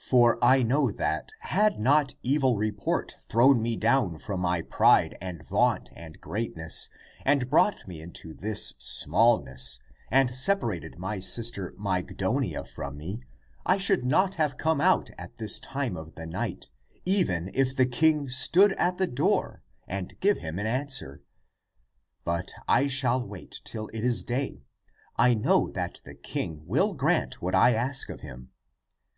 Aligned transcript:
For 0.00 0.38
I 0.42 0.62
know 0.62 0.90
that, 0.90 1.32
had 1.40 1.78
not 1.78 2.14
evil 2.22 2.56
report 2.56 3.12
thrown 3.28 3.60
me 3.60 3.76
down 3.76 4.18
from 4.18 4.40
my 4.40 4.62
pride 4.62 5.18
and 5.20 5.44
vaunt 5.46 5.90
and 5.94 6.18
greatness 6.18 6.88
and 7.26 7.50
brought 7.50 7.86
me 7.86 8.00
into 8.00 8.32
this 8.32 8.72
smallness 8.78 9.80
and 10.10 10.30
separated 10.34 10.96
my 10.98 11.20
sister 11.20 11.74
Mygdonia 11.78 12.64
from 12.66 12.96
me, 12.96 13.20
I 13.66 13.76
should 13.76 14.02
not 14.02 14.36
have 14.36 14.56
come 14.56 14.80
out 14.80 15.10
at 15.18 15.36
this 15.36 15.58
time 15.58 15.94
(of 15.94 16.14
the 16.14 16.24
night) 16.24 16.70
even 17.04 17.50
if 17.52 17.76
the 17.76 17.84
king 17.84 18.30
stood 18.30 18.72
at 18.78 18.96
the 18.96 19.06
door 19.06 19.62
and 19.86 20.18
give 20.20 20.38
him 20.38 20.58
an 20.58 20.66
answer. 20.66 21.20
But 22.24 22.50
I 22.66 22.86
shall 22.86 23.22
wait 23.22 23.60
till 23.62 23.88
it 23.88 24.00
is 24.06 24.24
day. 24.24 24.62
I 25.16 25.34
know 25.34 25.68
that 25.72 26.00
the 26.02 26.14
king 26.14 26.62
will 26.66 26.94
grant 26.94 27.42
what 27.42 27.54
I 27.54 27.74
ask 27.74 28.08
of 28.08 28.22
him. 28.22 28.52